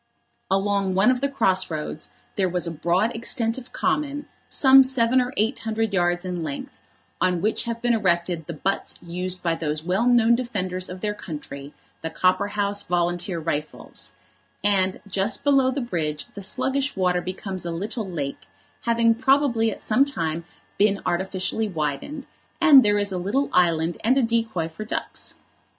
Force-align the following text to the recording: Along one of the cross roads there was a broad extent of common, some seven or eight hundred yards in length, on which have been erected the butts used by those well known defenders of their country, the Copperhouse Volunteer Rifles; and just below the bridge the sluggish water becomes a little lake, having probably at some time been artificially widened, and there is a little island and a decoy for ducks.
Along 0.49 0.95
one 0.95 1.11
of 1.11 1.21
the 1.21 1.29
cross 1.29 1.69
roads 1.69 2.09
there 2.35 2.49
was 2.49 2.65
a 2.65 2.71
broad 2.71 3.15
extent 3.15 3.59
of 3.59 3.71
common, 3.71 4.27
some 4.49 4.81
seven 4.81 5.21
or 5.21 5.31
eight 5.37 5.59
hundred 5.59 5.93
yards 5.93 6.25
in 6.25 6.41
length, 6.41 6.81
on 7.21 7.39
which 7.39 7.65
have 7.65 7.83
been 7.83 7.93
erected 7.93 8.47
the 8.47 8.53
butts 8.53 8.97
used 9.03 9.43
by 9.43 9.53
those 9.53 9.83
well 9.83 10.07
known 10.07 10.33
defenders 10.33 10.89
of 10.89 11.01
their 11.01 11.13
country, 11.13 11.71
the 12.01 12.09
Copperhouse 12.09 12.81
Volunteer 12.81 13.37
Rifles; 13.39 14.15
and 14.63 14.99
just 15.07 15.43
below 15.43 15.69
the 15.69 15.81
bridge 15.81 16.25
the 16.33 16.41
sluggish 16.41 16.95
water 16.95 17.21
becomes 17.21 17.63
a 17.63 17.69
little 17.71 18.09
lake, 18.09 18.47
having 18.85 19.13
probably 19.13 19.69
at 19.69 19.83
some 19.83 20.03
time 20.03 20.45
been 20.79 20.99
artificially 21.05 21.67
widened, 21.67 22.25
and 22.59 22.81
there 22.83 22.97
is 22.97 23.11
a 23.11 23.19
little 23.19 23.51
island 23.53 23.97
and 24.03 24.17
a 24.17 24.23
decoy 24.23 24.67
for 24.67 24.83
ducks. 24.83 25.35